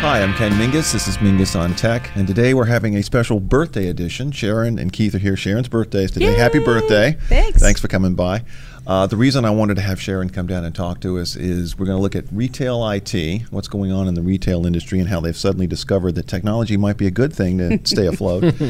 [0.00, 0.92] Hi, I'm Ken Mingus.
[0.92, 4.30] This is Mingus on Tech, and today we're having a special birthday edition.
[4.30, 5.36] Sharon and Keith are here.
[5.36, 6.26] Sharon's birthday is today.
[6.32, 6.36] Yay!
[6.36, 7.16] Happy birthday!
[7.28, 7.60] Thanks.
[7.60, 8.44] Thanks for coming by.
[8.86, 11.76] Uh, the reason I wanted to have Sharon come down and talk to us is
[11.76, 15.08] we're going to look at retail IT, what's going on in the retail industry, and
[15.08, 18.54] how they've suddenly discovered that technology might be a good thing to stay afloat.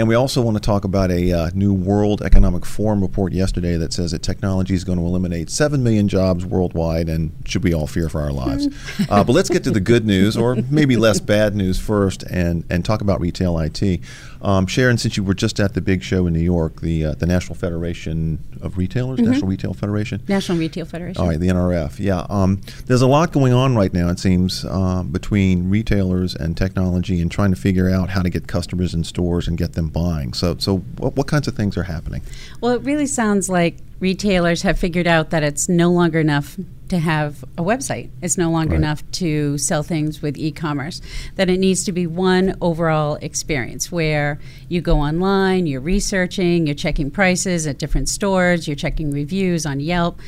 [0.00, 3.76] And we also want to talk about a uh, new World Economic Forum report yesterday
[3.76, 7.74] that says that technology is going to eliminate 7 million jobs worldwide and should we
[7.74, 8.66] all fear for our lives.
[9.10, 12.64] uh, but let's get to the good news, or maybe less bad news first, and,
[12.70, 14.00] and talk about retail IT.
[14.42, 17.14] Um, Sharon, since you were just at the big show in New York, the, uh,
[17.14, 21.20] the National Federation of Retailers, National Retail Federation, National Retail Federation.
[21.20, 21.98] all right, the NRF.
[21.98, 24.08] Yeah, um, there's a lot going on right now.
[24.08, 28.46] It seems uh, between retailers and technology, and trying to figure out how to get
[28.46, 30.32] customers in stores and get them buying.
[30.32, 32.22] So, so what, what kinds of things are happening?
[32.60, 36.56] Well, it really sounds like retailers have figured out that it's no longer enough
[36.88, 38.08] to have a website.
[38.20, 38.78] It's no longer Right.
[38.80, 41.00] enough to sell things with e-commerce.
[41.36, 46.74] That it needs to be one overall experience where you go online, you're researching, you're
[46.74, 50.18] checking prices at different stores, you're checking reviews on Yelp,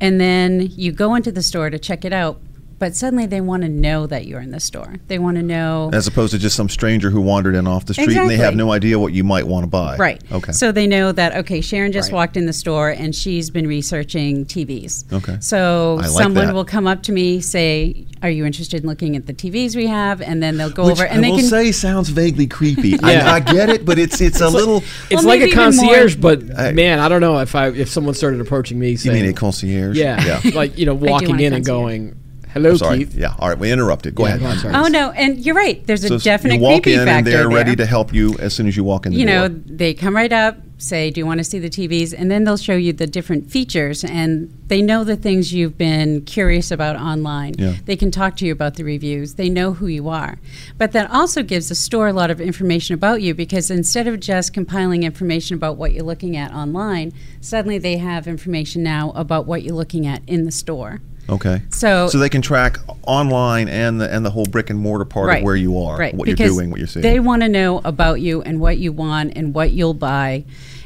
[0.00, 2.40] and then you go into the store to check it out.
[2.82, 4.96] But suddenly they want to know that you're in the store.
[5.06, 7.94] They want to know As opposed to just some stranger who wandered in off the
[7.94, 9.96] street and they have no idea what you might want to buy.
[9.98, 10.20] Right.
[10.32, 10.50] Okay.
[10.50, 12.16] So they know that okay, Sharon just Right.
[12.16, 15.04] walked in the store and she's been researching TVs.
[15.12, 15.36] Okay.
[15.38, 16.54] So like someone that.
[16.56, 19.86] will come up to me, say, "Are you interested in looking at the TVs we
[19.86, 21.46] have?" And then they'll go Which over I and they will can.
[21.46, 22.98] say sounds vaguely creepy.
[23.00, 23.30] Yeah.
[23.32, 24.78] I, I get it, but it's it's a little.
[25.08, 27.54] It's Well, like a maybe even more- concierge, but I- man, I don't know if
[27.54, 29.96] I if someone started approaching me you saying, mean a concierge?
[29.96, 32.16] yeah, like you know, walking in and going,
[32.54, 32.98] "Hello, Sorry.
[32.98, 33.34] Keith." Yeah.
[33.38, 33.58] All right.
[33.58, 34.14] We interrupted.
[34.14, 34.62] Go Yeah, ahead.
[34.62, 35.84] go oh no, and you're right.
[35.86, 37.48] There's a So definite you walk creepy in factor and they're there.
[37.48, 39.48] ready to help you as soon as you walk in the you door.
[39.48, 42.44] know, they come right up, say, "Do you want to see the TVs?" And then
[42.44, 46.96] they'll show you the different features, and they know the things you've been curious about
[46.96, 47.54] online.
[47.58, 47.74] Yeah.
[47.84, 49.34] They can talk to you about the reviews.
[49.34, 50.38] They know who you are,
[50.78, 54.20] but that also gives the store a lot of information about you because instead of
[54.20, 59.46] just compiling information about what you're looking at online, suddenly they have information now about
[59.46, 61.00] what you're looking at in the store.
[61.28, 61.62] Okay.
[61.70, 65.28] So- so they can track online and the and the whole brick and mortar part
[65.38, 67.02] of where you are, Right, what you're doing, what you're seeing.
[67.02, 70.44] They want to know about you and what you want and what you'll buy,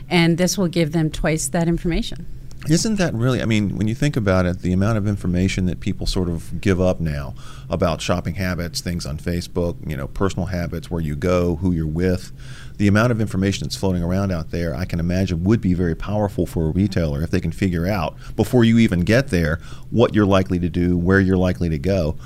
[0.09, 2.27] and this will give them twice that information.
[2.69, 3.41] Isn't that really?
[3.41, 6.61] I mean, when you think about it, the amount of information that people sort of
[6.61, 7.35] give up now
[7.71, 11.87] about shopping habits, things on Facebook, you know, personal habits, where you go, who you're
[11.87, 12.33] with,
[12.79, 15.95] the amount of information that's floating around out there, I can imagine would be very
[15.95, 19.61] powerful for a retailer if they can figure out before you even get there
[19.91, 22.17] what you're likely to do, where you're likely to go.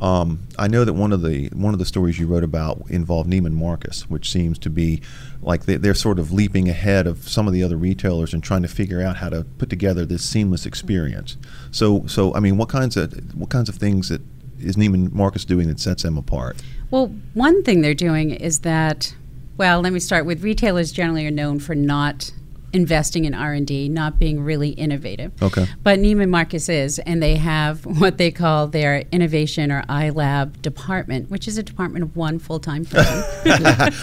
[0.00, 3.28] Um, I know that one of the one of the stories you wrote about involved
[3.28, 5.02] Neiman Marcus, which seems to be
[5.42, 8.62] like they, they're sort of leaping ahead of some of the other retailers and trying
[8.62, 11.36] to figure out how to put together this seamless experience.
[11.70, 14.22] So, so I mean, what kinds of what kinds of things that
[14.58, 16.56] is Neiman Marcus doing that sets them apart?
[16.90, 19.14] Well, one thing they're doing is that,
[19.60, 22.32] well, let me start with retailers generally are known for not
[22.72, 25.32] investing in R&D, not being really innovative.
[25.42, 25.66] Okay.
[25.82, 31.30] But Neiman Marcus is, and they have what they call their innovation or iLab department,
[31.30, 33.24] which is a department of one full-time person.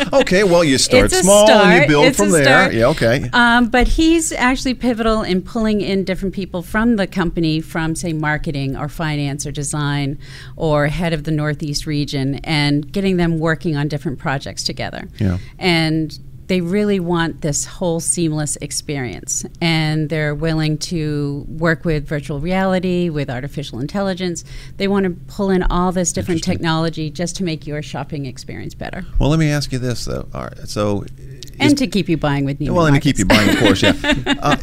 [0.13, 2.43] okay, well, you start small and you build It's from there.
[2.43, 2.73] start.
[2.73, 3.29] Yeah, okay.
[3.33, 8.13] Um, but he's actually pivotal in pulling in different people from the company, from say
[8.13, 10.19] marketing or finance or design
[10.55, 15.07] or head of the Northeast region, and getting them working on different projects together.
[15.19, 15.37] Yeah.
[15.57, 22.39] And they really want this whole seamless experience, and they're willing to work with virtual
[22.39, 24.43] reality, with artificial intelligence.
[24.77, 28.73] They want to pull in all this different technology just to make your shopping experience
[28.73, 30.27] better, Well, let me ask you this though.
[30.33, 31.03] All right, so.
[31.03, 31.11] is-
[31.59, 33.81] and to keep you buying with Neiman Well, and to keep you buying, of course,
[33.83, 33.93] yeah.
[34.41, 34.57] Uh,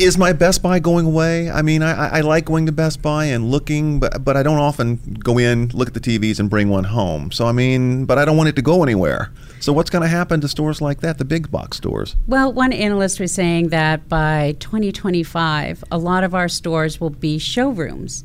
[0.00, 1.50] is my Best Buy going away?
[1.50, 4.58] I mean, I, I- like going to Best Buy and looking, but but I don't
[4.58, 7.32] often go in, look at the TVs, and bring one home.
[7.32, 9.30] So I mean, but I don't want it to go anywhere.
[9.60, 12.16] So what's going to happen to stores like that, the big box stores?
[12.26, 17.38] Well, one analyst was saying that by 2025, a lot of our stores will be
[17.38, 18.24] showrooms.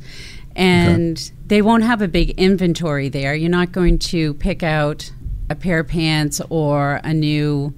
[0.56, 3.36] And they won't have a big inventory there.
[3.36, 5.12] You're not going to pick out
[5.50, 7.74] a pair of pants or a new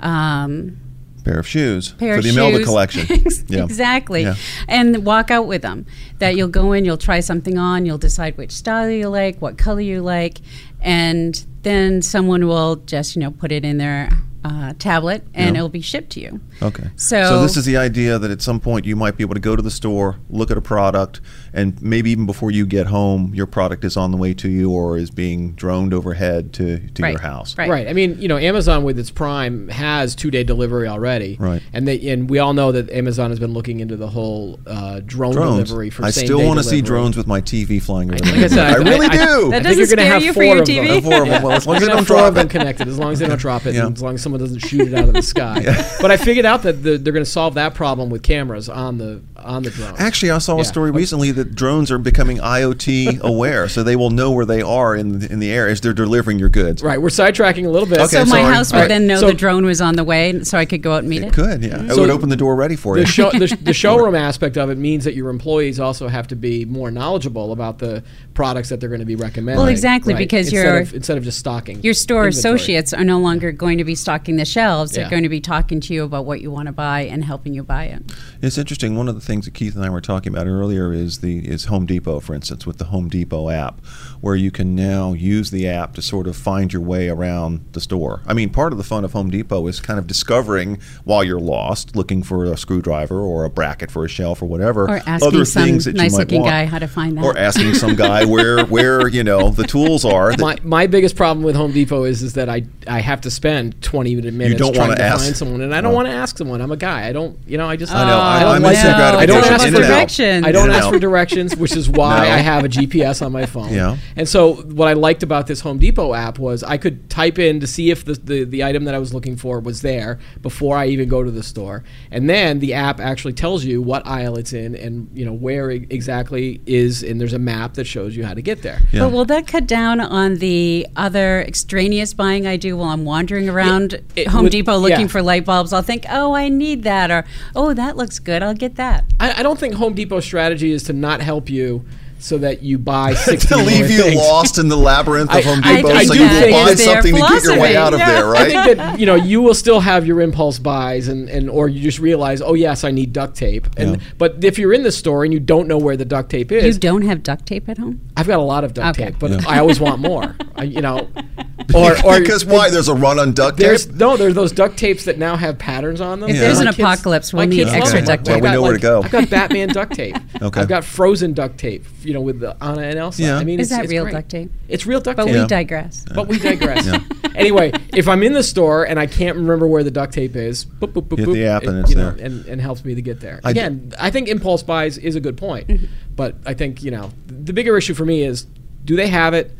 [0.00, 0.76] um,
[1.24, 3.06] Pair of shoes pair for of the Imelda collection.
[3.48, 3.64] Yeah.
[3.64, 4.22] Exactly.
[4.22, 4.34] Yeah.
[4.68, 5.86] And walk out with them.
[6.18, 9.58] That you'll go in, you'll try something on, you'll decide which style you like, what
[9.58, 10.38] color you like,
[10.80, 14.10] and then someone will just, you know, put it in their
[14.44, 15.60] uh, tablet and Yeah.
[15.60, 16.40] it'll be shipped to you.
[16.62, 16.84] Okay.
[16.96, 19.54] So- this is the idea that at some point you might be able to go
[19.56, 21.20] to the store, look at a product,
[21.52, 24.70] and maybe even before you get home, your product is on the way to you
[24.70, 27.10] or is being droned overhead to, to Right.
[27.12, 27.56] your house.
[27.58, 27.68] Right.
[27.68, 27.88] Right.
[27.88, 31.36] I mean, you know, Amazon with its Prime has two day delivery already.
[31.38, 31.62] Right.
[31.72, 35.00] And they and we all know that Amazon has been looking into the whole uh,
[35.04, 35.68] drone Drones.
[35.68, 38.34] delivery for I same still want to see drones with my TV flying over Like
[38.34, 39.16] I said, I, really I- do.
[39.18, 40.76] That I think doesn't you're gonna scare have you for four your of them.
[40.86, 41.02] TV?
[41.02, 41.42] Four of them.
[41.42, 42.50] Well, as long as You're they don't have drop them it.
[42.50, 43.86] connected, as long as they don't drop it, Yeah.
[43.86, 45.62] and as long as someone doesn't shoot it out of the sky.
[46.00, 48.98] But I figured out that the, they're going to solve that problem with cameras on
[48.98, 49.94] the on the drone.
[49.98, 50.62] Actually, I saw Yeah.
[50.62, 54.62] a story recently that drones are becoming IoT aware, so they will know where they
[54.62, 56.82] are in the, in the air as they're delivering your goods.
[56.82, 57.98] right, we're sidetracking a little bit.
[57.98, 58.54] Okay, so my sorry.
[58.54, 58.88] house would All right.
[58.88, 61.08] then know So- the drone was on the way, so I could go out and
[61.08, 61.28] meet it.
[61.28, 61.82] It could, yeah.
[61.82, 63.06] It So would open the door ready for the, you.
[63.06, 66.64] show, the, the showroom aspect of it means that your employees also have to be
[66.64, 68.02] more knowledgeable about the
[68.34, 69.58] products that they're going to be recommending.
[69.60, 72.38] Well, exactly, because instead your- of, instead of just stocking Your store inventory.
[72.38, 74.92] associates are no longer going to be stocking the shelves.
[74.92, 77.54] They're going to be talking to you about what you want to buy and helping
[77.54, 78.02] you buy it.
[78.42, 78.96] It's interesting.
[78.96, 81.66] One of the things that Keith and I were talking about earlier is the is
[81.66, 83.80] Home Depot, for instance, with the Home Depot app,
[84.20, 87.80] where you can now use the app to sort of find your way around the
[87.80, 88.20] store.
[88.26, 91.40] I mean, part of the fun of Home Depot is kind of discovering while you're
[91.40, 95.26] lost, looking for a screwdriver or a bracket for a shelf or whatever, Or asking
[95.28, 96.50] other some things that you might nice-looking want.
[96.52, 97.24] guy how to find that.
[97.24, 100.30] or asking some guy where where you know the tools are.
[100.32, 103.30] That, My, my biggest problem with Home Depot is is that I I have to
[103.30, 105.24] spend 20 minutes don't trying wanna ask.
[105.24, 105.96] find someone, and I don't Oh.
[105.96, 106.60] want to ask someone.
[106.60, 107.08] I'm a guy.
[107.08, 108.18] I don't, you know, I just I know.
[108.18, 109.34] I- oh, don't I'm like instant no, gratification.
[109.34, 109.80] I don't don't ask for
[110.20, 110.46] directions.
[110.46, 112.32] I don't ask for directions, which is why No.
[112.34, 113.72] I have a GPS on my phone.
[113.72, 113.96] Yeah.
[114.16, 117.60] And so what I liked about this Home Depot app was I could type in
[117.60, 120.76] to see if the, the, the item that I was looking for was there before
[120.76, 121.84] I even go to the store.
[122.10, 125.70] And then the app actually tells you what aisle it's in and you know where
[125.70, 128.80] it exactly is and there's a map that shows you how to get there.
[128.92, 129.00] Yeah.
[129.00, 133.48] But will that cut down on the other extraneous buying I do while I'm wandering
[133.48, 135.06] around it Home would- Depot looking yeah.
[135.06, 135.72] for light bulbs?
[135.72, 137.24] I'll think, oh, I need that, or
[137.54, 138.42] oh, that looks good.
[138.42, 139.04] I'll get that.
[139.18, 141.84] I, I don't think Home Depot's strategy is to not help you
[142.20, 144.16] so that you buy 60 to more leave you things.
[144.16, 146.64] lost in the labyrinth of I- Home I- Depot, I so do you think will
[146.64, 147.76] buy something to get your way philosophy.
[147.76, 148.12] out of Yeah.
[148.12, 151.48] there, I think that you know you will still have your impulse buys and, and
[151.50, 154.02] or you just realize oh yes I need duct tape and Yeah.
[154.18, 156.76] but if you're in the store and you don't know where the duct tape is,
[156.76, 158.00] You don't have duct tape at home?
[158.16, 159.10] I've got a lot of duct Okay.
[159.10, 159.40] tape but Yeah.
[159.48, 161.08] I always want more I, you know
[161.74, 162.68] or or because why?
[162.70, 163.94] There's a run on duct there's tape.
[163.96, 166.74] no there's those duct tapes that now have patterns on them If there's And an
[166.74, 168.06] kids- apocalypse, we'll need kids extra them.
[168.06, 168.42] duct tape.
[168.42, 169.02] Well, we know where to go.
[169.02, 170.60] I've got Batman duct tape Okay.
[170.60, 173.36] I've got Frozen duct tape you know with the Anna and Elsa Yeah.
[173.38, 174.12] I mean Is it's, that it's real great.
[174.12, 174.50] duct tape?
[174.68, 175.46] it's real duct But tape But we Yeah.
[175.46, 176.04] digress.
[176.14, 176.86] but we digress.
[176.86, 177.00] Yeah.
[177.36, 180.64] Anyway, if I'm in the store and I can't remember where the duct tape is,
[180.66, 182.26] boop, boop, boop, Hit boop, the app it, and it's you know, there.
[182.26, 183.40] and, and helps me to get there.
[183.44, 185.86] I d- Again, I think impulse buys is a good point, Mm-hmm.
[186.16, 188.46] but I think you know the bigger issue for me is
[188.84, 189.52] do they have it,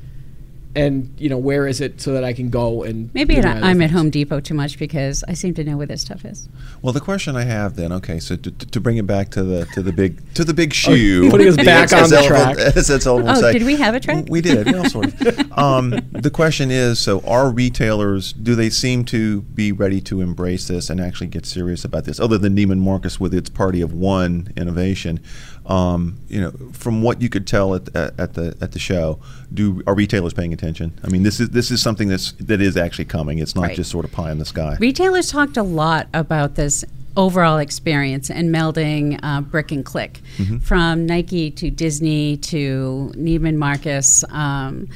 [0.76, 3.44] and you know where is it so that I can go and Maybe do it-
[3.44, 3.90] my other I'm at.
[3.90, 6.48] Home Depot too much because I seem to know where this stuff is.
[6.80, 9.66] Well, the question I have then, okay, so to, to bring it back to the
[9.74, 12.56] to the big to the big shoe, putting us back on the track.
[12.76, 13.52] as it's Elephant Oh, say.
[13.52, 14.26] did we have a track?
[14.28, 15.52] We did, well, sort of.
[15.60, 18.32] Um, the question is, so are retailers?
[18.32, 22.18] Do they seem to be ready to embrace this and actually get serious about this?
[22.20, 25.20] Other than Neiman Marcus with its party of one innovation,
[25.66, 29.18] um, you know, from what you could tell at, at, at the at the show,
[29.52, 30.98] do are retailers paying attention?
[31.04, 33.38] I mean, this is this is something that's that is actually coming.
[33.38, 33.76] It's not Right.
[33.76, 34.76] just sort of pie in the sky.
[34.80, 36.84] Retailers talked a lot about this
[37.16, 40.58] overall experience and melding uh, brick and click Mm-hmm.
[40.58, 44.88] from Nike to Disney to Neiman Marcus, um,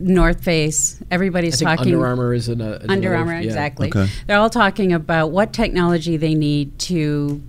[0.00, 1.00] North Face.
[1.02, 1.94] I Everybody's think talking.
[1.94, 3.40] Under Armour is in a Under Armour, yeah.
[3.46, 3.88] exactly.
[3.88, 4.08] Okay.
[4.26, 7.42] They're all talking about what technology they need to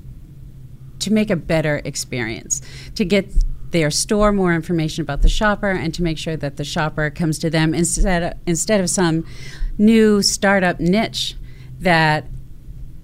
[0.99, 2.61] to make a better experience,
[2.95, 3.31] to get
[3.71, 7.37] their store more information about the shopper, and to make sure that the shopper comes
[7.39, 9.25] to them instead of, instead of some
[9.77, 11.35] new startup niche
[11.79, 12.25] that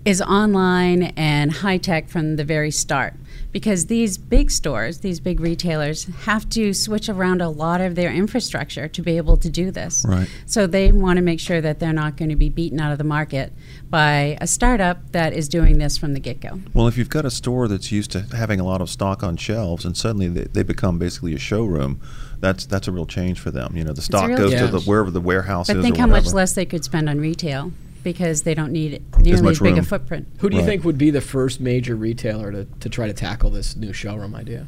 [0.06, 3.16] is online and high tech from the very start.
[3.52, 8.12] Because these big stores, these big retailers, have to switch around a lot of their
[8.12, 10.06] infrastructure to be able to do this.
[10.08, 10.30] Right.
[10.46, 12.98] So they want to make sure that they're not going to be beaten out of
[12.98, 13.54] the market
[13.90, 16.60] by a startup that is doing this from the get go.
[16.74, 19.38] Well, if you've got a store that's used to having a lot of stock on
[19.38, 22.02] shelves, and suddenly they, they become basically a showroom,
[22.42, 23.76] that's that's a real change for them.
[23.76, 25.84] You know, the stock goes to the wherever the warehouse But is.
[25.84, 27.72] think or how much less they could spend on retail
[28.06, 30.28] because they don't need nearly much as big a footprint.
[30.40, 30.70] Who do you Right.
[30.70, 34.34] think would be the first major retailer to, to try to tackle this new showroom
[34.36, 34.66] idea?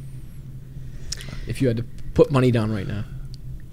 [1.48, 3.06] If you had to put money down right now.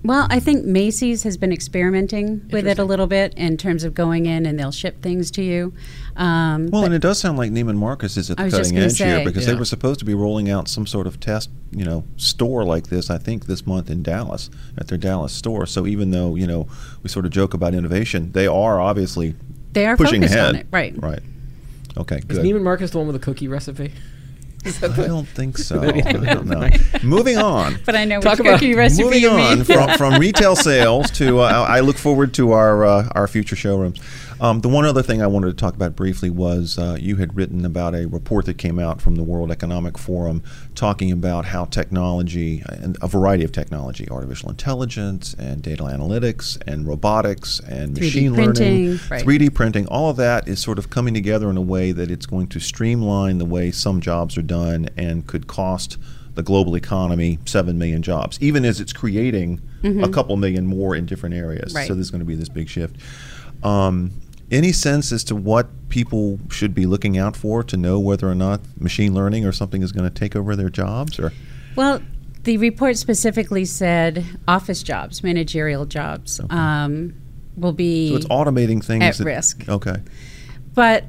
[0.05, 3.95] Well, I think Macy's has been experimenting with it a little bit in terms of
[3.95, 5.73] going in and they'll ship things to you.
[6.15, 8.99] Um, Well, and it does sound like Neiman Marcus is at the cutting gonna edge
[8.99, 9.25] here say.
[9.25, 12.65] because they were supposed to be rolling out some sort of test, you know, store
[12.67, 13.09] like this.
[13.09, 15.65] I think this month in Dallas at their Dallas store.
[15.65, 16.67] So even though you know
[17.03, 19.35] we sort of joke about innovation, they are obviously
[19.75, 20.49] They are pushing focused ahead.
[20.49, 20.95] on it, right?
[21.01, 21.21] Right.
[21.97, 22.17] Okay.
[22.17, 22.45] Is Good.
[22.45, 23.93] Neiman Marcus the one with the cookie recipe?
[24.83, 25.83] I don't think so.
[25.83, 26.69] I I don't know.
[27.03, 27.77] Moving on.
[27.85, 29.65] But I know Talk which about- cookie recipe Moving you on mean.
[29.65, 34.01] from, from retail sales to, uh, I look forward to our uh, our future showrooms.
[34.41, 37.37] Um, the one other thing I wanted to talk about briefly was uh, you had
[37.37, 40.43] written about a report that came out from the World Economic Forum
[40.75, 46.87] talking about how technology and a variety of technology, artificial intelligence and data analytics and
[46.87, 49.25] robotics and 3D machine printing, learning, right.
[49.25, 52.27] 3D printing, all of that is sort of coming together in a way that it's
[52.27, 55.97] going to streamline the way some jobs are done and could cost
[56.35, 59.61] the global economy 7 million jobs, even as it's creating
[60.03, 61.69] a couple million more in different areas.
[61.69, 61.77] Mm-hmm.
[61.77, 61.89] Right.
[61.89, 62.97] So there's going to be this big shift.
[63.63, 64.13] Um,
[64.51, 68.35] any sense as to what people should be looking out for to know whether or
[68.35, 71.19] not machine learning or something is going to take over their jobs?
[71.19, 71.33] Or
[71.77, 72.03] Well,
[72.45, 77.15] the report specifically said office jobs, managerial jobs, um,
[77.57, 79.69] will be so it's automating things at that- risk.
[79.69, 79.97] Okay.
[80.75, 81.05] But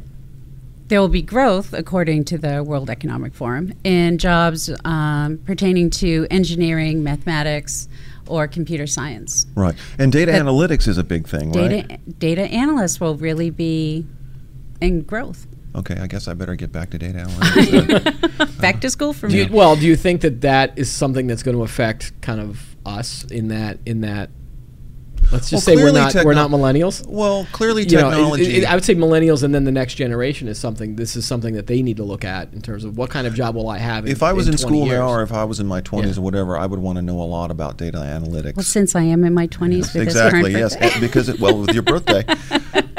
[0.88, 6.28] there will be growth, according to the World Economic Forum, in jobs um, pertaining to
[6.30, 7.90] engineering, mathematics,
[8.28, 9.46] or computer science.
[9.56, 9.76] Right.
[10.00, 11.88] And data But analytics is a big thing, right?
[11.88, 14.06] Data data analysts will really be
[14.82, 15.48] in growth.
[15.76, 18.38] Okay, I guess I better get back to data analytics.
[18.38, 18.48] then.
[18.62, 19.52] Back to school for Do you, me.
[19.52, 23.26] well, do you think that that is something that's going to affect kind of us
[23.26, 24.30] in that in that?
[25.32, 27.06] Let's just Well, say we're clearly not we're not millennials.
[27.08, 28.56] well, clearly You know, it- technology.
[28.58, 30.96] it- I would say millennials and then the next generation is something.
[30.96, 33.34] This is something that they need to look at in terms of what kind of
[33.34, 34.06] job will I have.
[34.06, 35.00] In, if I was in, 20 school years?
[35.00, 36.22] now, or if I was in my 20s Yeah.
[36.22, 38.56] or whatever, I would want to know a lot about data analytics.
[38.56, 40.54] Well, since I am in my 20s with exactly.
[40.54, 42.24] this Yes, current because it, well, with your birthday.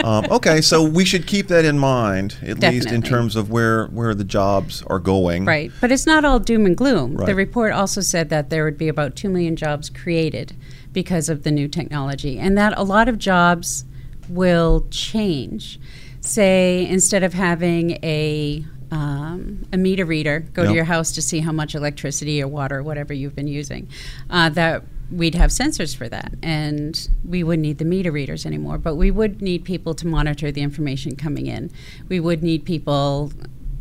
[0.05, 3.87] Um, okay, so we should keep that in mind, at least in terms of where
[3.87, 5.45] where the jobs are going.
[5.45, 7.17] Right, but it's not all doom and gloom.
[7.17, 7.27] Right.
[7.27, 10.53] The report also said that there would be about 2 million jobs created
[10.97, 13.85] because of the new technology, and that a lot of jobs
[14.31, 15.79] will change.
[16.23, 20.71] Say, instead of having a um, a meter reader go Yep.
[20.71, 23.89] to your house to see how much electricity or water, whatever you've been using,
[24.31, 28.79] uh, that we'd have sensors for that, and we wouldn't need the meter readers anymore.
[28.79, 31.71] But we would need people to monitor the information coming in.
[32.09, 33.33] We would need people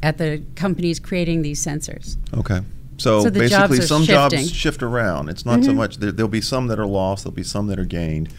[0.03, 2.17] at the companies creating these sensors.
[2.34, 2.60] Okay.
[2.97, 4.39] So, So the jobs basically, some shifting.
[4.39, 5.29] jobs shift around.
[5.29, 5.75] It's not so Mhm.
[5.75, 7.23] much there, there'll be some that are lost.
[7.25, 8.29] There'll be some that are gained.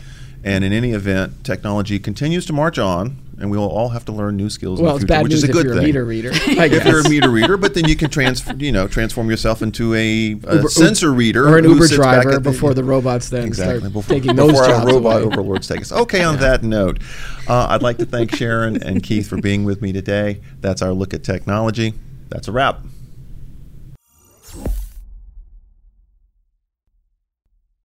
[0.45, 4.13] And in any event, technology continues to march on, and we will all have to
[4.13, 4.81] learn new skills.
[4.81, 5.85] well, in it's the future, bad which news is a if good you're thing.
[5.85, 6.31] meter reader.
[6.47, 9.61] I if you're a meter reader, but then you can transfer, you know, transform yourself
[9.61, 13.29] into a, a Uber- sensor reader or an Uber driver at the- before the robots
[13.29, 15.33] then exactly start before, taking those before our robot away.
[15.35, 15.91] overlords take us.
[15.93, 16.99] Okay, on that note,
[17.49, 20.41] uh, I'd like to thank Sharon and Keith for being with me today.
[20.61, 21.93] That's our look at technology.
[22.31, 22.81] That's a wrap.